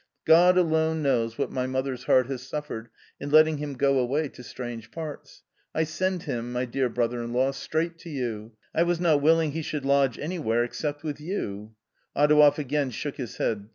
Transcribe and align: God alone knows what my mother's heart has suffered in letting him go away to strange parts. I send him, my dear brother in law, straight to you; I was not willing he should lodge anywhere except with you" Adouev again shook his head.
God 0.25 0.57
alone 0.57 1.03
knows 1.03 1.37
what 1.37 1.51
my 1.51 1.67
mother's 1.67 2.05
heart 2.05 2.25
has 2.25 2.41
suffered 2.41 2.89
in 3.19 3.29
letting 3.29 3.59
him 3.59 3.75
go 3.75 3.99
away 3.99 4.29
to 4.29 4.41
strange 4.43 4.89
parts. 4.89 5.43
I 5.75 5.83
send 5.83 6.23
him, 6.23 6.51
my 6.51 6.65
dear 6.65 6.89
brother 6.89 7.21
in 7.21 7.33
law, 7.33 7.51
straight 7.51 7.99
to 7.99 8.09
you; 8.09 8.53
I 8.73 8.81
was 8.81 8.99
not 8.99 9.21
willing 9.21 9.51
he 9.51 9.61
should 9.61 9.85
lodge 9.85 10.17
anywhere 10.17 10.63
except 10.63 11.03
with 11.03 11.21
you" 11.21 11.75
Adouev 12.17 12.57
again 12.57 12.89
shook 12.89 13.17
his 13.17 13.37
head. 13.37 13.69